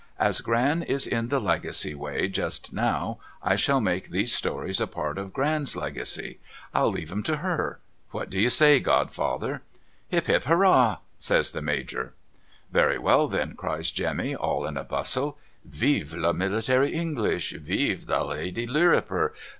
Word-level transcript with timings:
As 0.17 0.41
Gran 0.41 0.81
is 0.81 1.05
in 1.05 1.27
the 1.27 1.39
Legacy 1.39 1.93
way 1.93 2.27
just 2.27 2.73
now, 2.73 3.19
I 3.43 3.55
shall 3.55 3.79
make 3.79 4.09
these 4.09 4.33
stories 4.33 4.81
a 4.81 4.87
part 4.87 5.19
of 5.19 5.31
Gran's 5.31 5.75
Legacy. 5.75 6.39
I'll 6.73 6.89
leave 6.91 7.11
'em 7.11 7.21
to 7.21 7.35
her. 7.37 7.79
AVhat 8.11 8.31
do 8.31 8.39
you 8.41 8.49
say 8.49 8.79
godfather?'' 8.79 9.61
Hip 10.07 10.25
hip 10.25 10.45
Hurrah!' 10.45 10.97
says 11.29 11.51
the 11.51 11.61
Major.' 11.61 12.15
Very 12.73 12.97
well 12.97 13.27
then,' 13.27 13.53
cries 13.53 13.91
Jemmy 13.91 14.33
all 14.35 14.65
in 14.65 14.75
a 14.75 14.83
bustle.' 14.83 15.37
Vive 15.65 16.09
the 16.19 16.33
Military 16.33 16.95
English! 16.95 17.51
Vive 17.59 18.07
the 18.07 18.23
Lady 18.23 18.65
Lirriper 18.65 19.33